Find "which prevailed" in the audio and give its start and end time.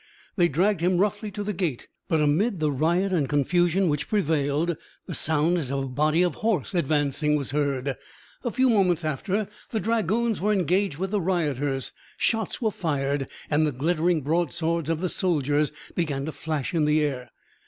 3.87-4.75